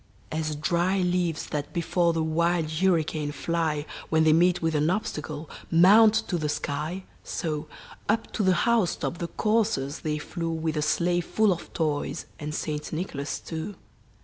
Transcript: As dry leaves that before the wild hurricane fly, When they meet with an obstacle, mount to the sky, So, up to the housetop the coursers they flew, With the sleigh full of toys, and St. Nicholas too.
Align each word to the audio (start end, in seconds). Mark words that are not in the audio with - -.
As 0.31 0.55
dry 0.55 0.97
leaves 0.97 1.45
that 1.45 1.73
before 1.73 2.11
the 2.11 2.23
wild 2.23 2.71
hurricane 2.71 3.31
fly, 3.31 3.85
When 4.09 4.23
they 4.23 4.33
meet 4.33 4.59
with 4.59 4.73
an 4.73 4.89
obstacle, 4.89 5.47
mount 5.69 6.15
to 6.27 6.39
the 6.39 6.49
sky, 6.49 7.03
So, 7.23 7.67
up 8.09 8.31
to 8.33 8.41
the 8.41 8.55
housetop 8.65 9.19
the 9.19 9.27
coursers 9.27 9.99
they 9.99 10.17
flew, 10.17 10.49
With 10.53 10.73
the 10.73 10.81
sleigh 10.81 11.21
full 11.21 11.51
of 11.53 11.71
toys, 11.73 12.25
and 12.39 12.55
St. 12.55 12.91
Nicholas 12.91 13.39
too. 13.39 13.75